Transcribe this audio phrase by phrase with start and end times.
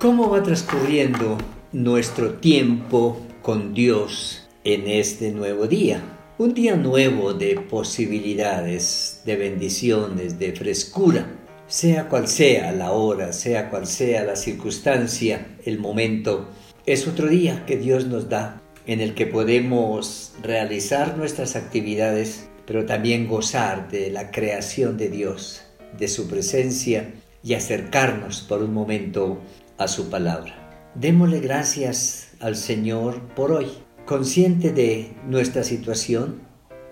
[0.00, 1.36] ¿Cómo va transcurriendo
[1.72, 6.00] nuestro tiempo con Dios en este nuevo día?
[6.38, 11.26] Un día nuevo de posibilidades, de bendiciones, de frescura.
[11.66, 16.48] Sea cual sea la hora, sea cual sea la circunstancia, el momento,
[16.86, 22.86] es otro día que Dios nos da en el que podemos realizar nuestras actividades, pero
[22.86, 25.60] también gozar de la creación de Dios,
[25.98, 27.12] de su presencia
[27.42, 29.40] y acercarnos por un momento
[29.80, 30.92] a su palabra.
[30.94, 33.66] Démosle gracias al Señor por hoy,
[34.04, 36.42] consciente de nuestra situación,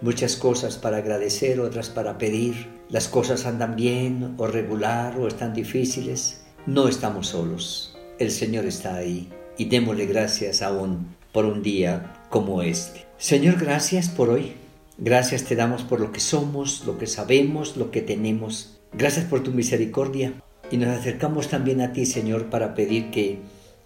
[0.00, 2.68] muchas cosas para agradecer, otras para pedir.
[2.88, 6.44] Las cosas andan bien o regular o están difíciles.
[6.66, 7.98] No estamos solos.
[8.20, 13.06] El Señor está ahí y démosle gracias aún por un día como este.
[13.18, 14.52] Señor, gracias por hoy.
[14.98, 18.78] Gracias te damos por lo que somos, lo que sabemos, lo que tenemos.
[18.92, 20.34] Gracias por tu misericordia.
[20.70, 23.38] Y nos acercamos también a ti, Señor, para pedir que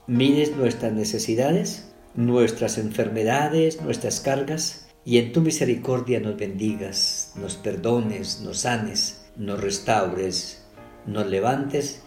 [0.06, 8.40] mires nuestras necesidades, nuestras enfermedades, nuestras cargas, y en tu misericordia nos bendigas, nos perdones,
[8.42, 10.64] nos sanes, nos restaures,
[11.06, 12.02] nos levantes,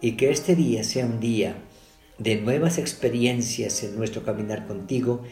[0.00, 1.56] y que este día sea un día
[2.18, 5.22] de nuevas experiencias en nuestro caminar contigo,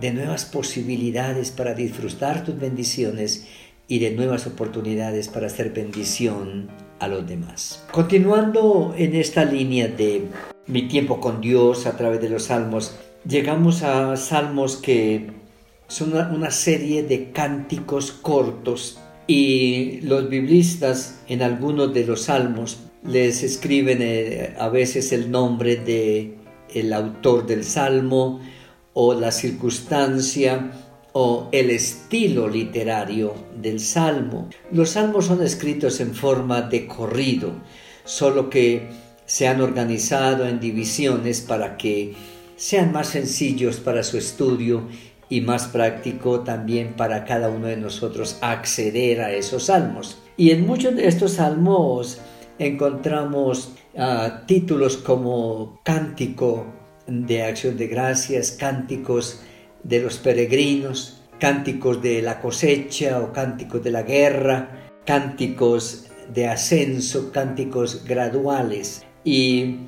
[0.00, 3.46] de nuevas posibilidades para disfrutar tus bendiciones
[3.86, 6.70] y de nuevas oportunidades para hacer bendición
[7.00, 7.82] a los demás.
[7.90, 10.28] Continuando en esta línea de
[10.66, 12.94] mi tiempo con Dios a través de los salmos,
[13.26, 15.32] llegamos a salmos que
[15.88, 23.42] son una, serie de cánticos cortos y los biblistas en algunos de los salmos les
[23.42, 26.36] escriben eh, a veces el nombre de
[26.72, 28.40] el autor del salmo
[28.92, 30.70] o la circunstancia
[31.12, 34.48] o el estilo literario del salmo.
[34.72, 37.52] Los salmos son escritos en forma de corrido,
[38.04, 38.88] solo que
[39.26, 42.14] se han organizado en divisiones para que
[42.56, 44.88] sean más sencillos para su estudio
[45.28, 50.18] y más práctico también para cada uno de nosotros acceder a esos salmos.
[50.36, 52.18] Y en muchos de estos salmos
[52.58, 56.66] encontramos ah, títulos como cántico
[57.06, 59.40] de acción de gracias, cánticos
[59.82, 67.32] de los peregrinos, cánticos de la cosecha o cánticos de la guerra, cánticos de ascenso,
[67.32, 69.04] cánticos graduales.
[69.24, 69.78] Y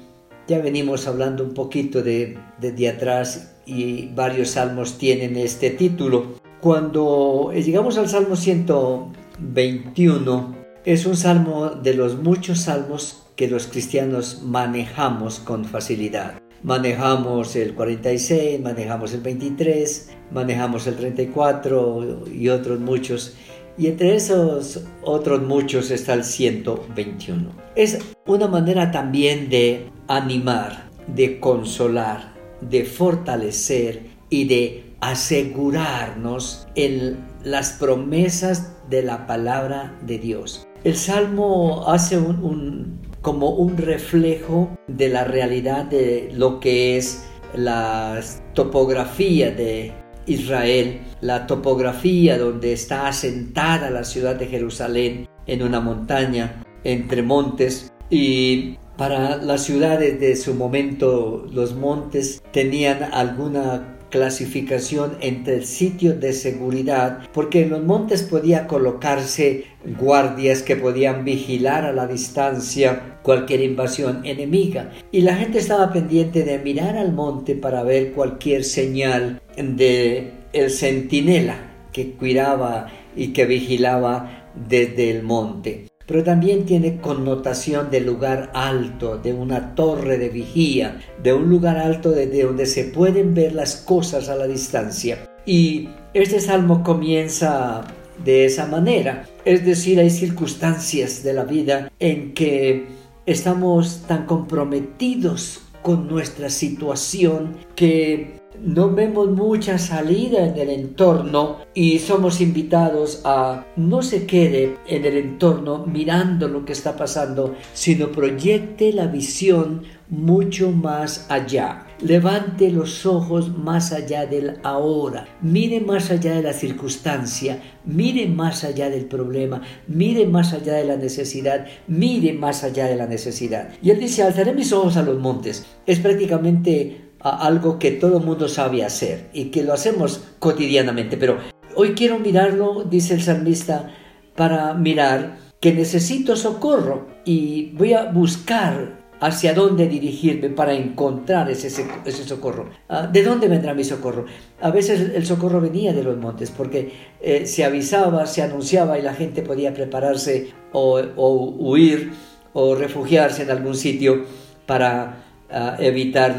[0.49, 6.35] ya venimos hablando un poquito de desde atrás y varios salmos tienen este título.
[6.61, 14.43] Cuando llegamos al Salmo 121, es un salmo de los muchos salmos que los cristianos
[14.43, 23.35] manejamos con facilidad manejamos el 46, manejamos el 23, manejamos el 34 y otros muchos.
[23.79, 27.51] Y entre esos otros muchos está el 121.
[27.75, 37.73] Es una manera también de animar, de consolar, de fortalecer y de asegurarnos en las
[37.73, 40.67] promesas de la palabra de Dios.
[40.85, 47.25] El Salmo hace un, como un reflejo de la realidad de lo que es
[47.55, 48.21] la
[48.55, 49.93] topografía de
[50.27, 57.93] Israel, la topografía donde está asentada la ciudad de Jerusalén en una montaña entre montes.
[58.11, 66.15] Y para las ciudades de su momento los montes tenían alguna clasificación entre el sitio
[66.15, 69.65] de seguridad, porque en los montes podía colocarse
[69.99, 74.93] guardias que podían vigilar a la distancia cualquier invasión enemiga.
[75.11, 80.71] Y la gente estaba pendiente de mirar al monte para ver cualquier señal de el
[80.71, 81.57] centinela
[81.93, 89.17] que cuidaba y que vigilaba desde el monte pero también tiene connotación de lugar alto,
[89.17, 93.77] de una torre de vigía, de un lugar alto desde donde se pueden ver las
[93.77, 95.27] cosas a la distancia.
[95.47, 97.87] Y este salmo comienza
[98.23, 102.89] de esa manera, es decir, hay circunstancias de la vida en que
[103.25, 111.99] estamos tan comprometidos con nuestra situación que no vemos mucha salida en el entorno y
[111.99, 118.13] somos invitados a no se quede en el entorno mirando lo que está pasando, sino
[118.13, 121.87] proyecte la visión mucho más allá.
[122.01, 128.65] Levante los ojos más allá del ahora, mire más allá de la circunstancia, mire más
[128.65, 133.71] allá del problema, mire más allá de la necesidad, mire más allá de la necesidad.
[133.83, 135.65] Y él dice, alzaré mis ojos a los montes.
[135.87, 141.17] Es prácticamente algo que todo el mundo sabe hacer y que lo hacemos cotidianamente.
[141.17, 141.39] Pero
[141.75, 143.91] hoy quiero mirarlo, dice el salmista,
[144.35, 151.69] para mirar que necesito socorro y voy a buscar hacia dónde dirigirme para encontrar ese,
[151.69, 152.71] ese socorro.
[152.89, 154.25] Ah, ¿De dónde vendrá mi socorro?
[154.61, 159.03] A veces el socorro venía de los montes porque eh, se avisaba, se anunciaba y
[159.03, 162.13] la gente podía prepararse o, huir
[162.53, 164.25] o refugiarse en algún sitio
[164.67, 166.35] para ah, evitar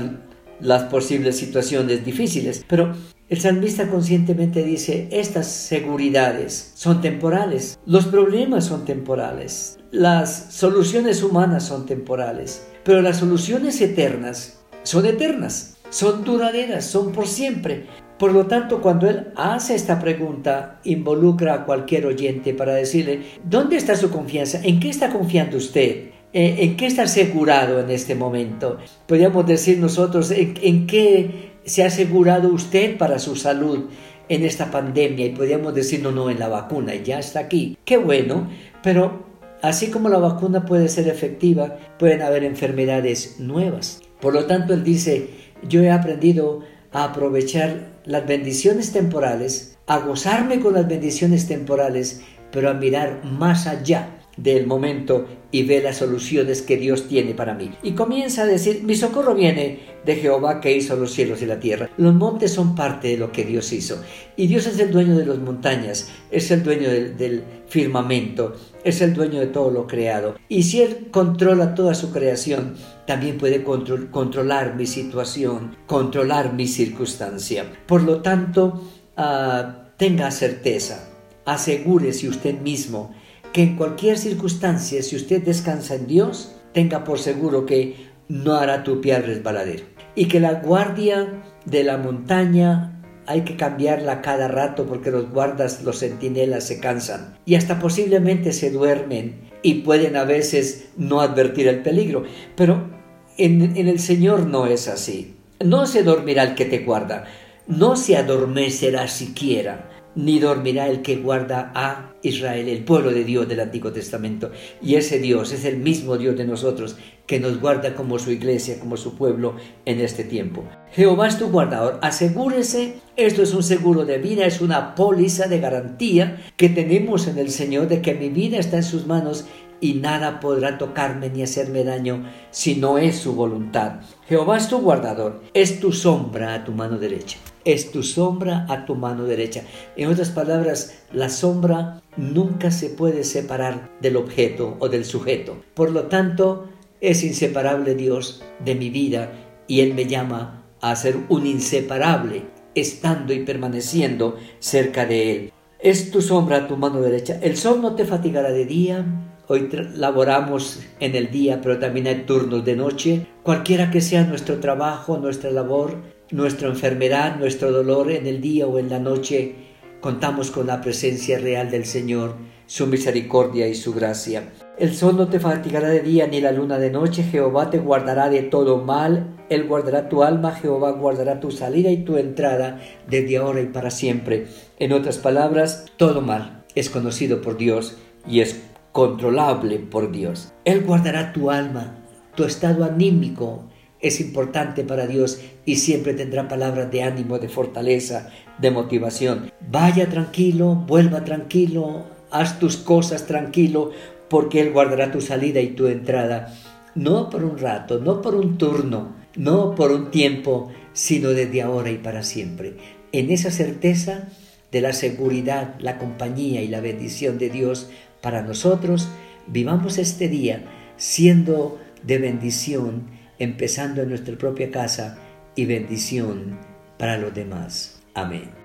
[0.63, 2.65] las posibles situaciones difíciles.
[2.67, 2.93] Pero
[3.29, 11.65] el salmista conscientemente dice, estas seguridades son temporales, los problemas son temporales, las soluciones humanas
[11.65, 17.85] son temporales, pero las soluciones eternas son eternas, son duraderas, son por siempre.
[18.17, 23.75] Por lo tanto, cuando él hace esta pregunta, involucra a cualquier oyente para decirle, ¿dónde
[23.75, 24.59] está su confianza?
[24.63, 26.12] ¿En qué está confiando usted?
[26.35, 28.79] ¿En qué está asegurado en este momento?
[29.07, 33.85] Podríamos decir nosotros, ¿en, qué se ha asegurado usted para su salud
[34.29, 35.27] en esta pandemia?
[35.27, 37.77] Y podríamos decir, no, no, en la vacuna, ya está aquí.
[37.85, 38.49] Qué bueno,
[38.81, 39.27] pero
[39.61, 44.01] así como la vacuna puede ser efectiva, pueden haber enfermedades nuevas.
[44.19, 45.29] Por lo tanto, él dice,
[45.69, 52.21] yo he aprendido a aprovechar las bendiciones temporales, a gozarme con las bendiciones temporales,
[52.51, 57.53] pero a mirar más allá del momento y ve las soluciones que Dios tiene para
[57.53, 57.71] mí.
[57.83, 61.59] Y comienza a decir, mi socorro viene de Jehová que hizo los cielos y la
[61.59, 61.89] tierra.
[61.97, 64.01] Los montes son parte de lo que Dios hizo.
[64.35, 69.13] Y Dios es el dueño de las montañas, es el dueño del, firmamento, es el
[69.13, 70.35] dueño de todo lo creado.
[70.49, 72.75] Y si Él controla toda su creación,
[73.05, 77.65] también puede controlar mi situación, controlar mi circunstancia.
[77.87, 78.81] Por lo tanto,
[79.17, 81.09] ah, tenga certeza,
[81.45, 83.13] asegúrese usted mismo
[83.53, 88.83] que en cualquier circunstancia, si usted descansa en Dios, tenga por seguro que no hará
[88.83, 89.85] tu pie resbaladero.
[90.15, 95.83] Y que la guardia de la montaña hay que cambiarla cada rato porque los guardas,
[95.83, 101.67] los centinelas se cansan y hasta posiblemente se duermen y pueden a veces no advertir
[101.67, 102.23] el peligro.
[102.55, 102.89] Pero
[103.37, 105.35] en el Señor no es así.
[105.63, 107.25] No se dormirá el que te guarda,
[107.67, 113.47] no se adormecerá siquiera ni dormirá el que guarda a Israel, el pueblo de Dios
[113.47, 114.51] del Antiguo Testamento.
[114.81, 118.79] Y ese Dios es el mismo Dios de nosotros, que nos guarda como su iglesia,
[118.79, 119.55] como su pueblo
[119.85, 120.63] en este tiempo.
[120.91, 121.99] Jehová es tu guardador.
[122.01, 127.37] Asegúrese, esto es un seguro de vida, es una póliza de garantía que tenemos en
[127.37, 129.45] el Señor de que mi vida está en sus manos
[129.79, 134.01] y nada podrá tocarme ni hacerme daño si no es su voluntad.
[134.27, 138.85] Jehová es tu guardador, es tu sombra a tu mano derecha es tu sombra a
[138.85, 139.63] tu mano derecha.
[139.95, 145.57] En otras palabras, la sombra nunca se puede separar del objeto o del sujeto.
[145.73, 146.69] Por lo tanto,
[147.01, 149.31] es inseparable Dios de mi vida
[149.67, 152.43] y Él me llama a ser un inseparable,
[152.75, 155.53] estando y permaneciendo cerca de Él.
[155.79, 157.39] Es tu sombra a tu mano derecha.
[157.41, 159.05] El sol no te fatigará de día.
[159.47, 163.27] Hoy laboramos en el día, pero también hay turnos de noche.
[163.43, 165.97] Cualquiera que sea nuestro trabajo, nuestra labor,
[166.33, 169.55] nuestra enfermedad, nuestro dolor en el día o en la noche,
[170.01, 172.35] contamos con la presencia real del Señor,
[172.65, 174.51] su misericordia y su gracia.
[174.79, 178.29] El sol no te fatigará de día ni la luna de noche, Jehová te guardará
[178.29, 183.37] de todo mal, Él guardará tu alma, Jehová guardará tu salida y tu entrada desde
[183.37, 184.47] ahora y para siempre.
[184.79, 187.95] En otras palabras, todo mal es conocido por Dios
[188.27, 188.59] y es
[188.91, 190.51] controlable por Dios.
[190.65, 192.03] Él guardará tu alma,
[192.35, 193.65] tu estado anímico,
[194.03, 199.51] es importante para Dios y siempre tendrá palabras de ánimo, de fortaleza, de motivación.
[199.71, 203.91] Vaya tranquilo, vuelva tranquilo, haz tus cosas tranquilo,
[204.29, 206.53] porque Él guardará tu salida y tu entrada,
[206.95, 211.89] no por un rato, no por un turno, no por un tiempo, sino desde ahora
[211.89, 212.75] y para siempre.
[213.13, 214.27] En esa certeza
[214.71, 217.89] de la seguridad, la compañía y la bendición de Dios
[218.21, 219.07] para nosotros,
[219.47, 220.65] vivamos este día
[220.97, 225.17] siendo de bendición empezando en nuestra propia casa
[225.55, 226.59] y bendición
[226.97, 228.01] para los demás.
[228.13, 228.62] Amén.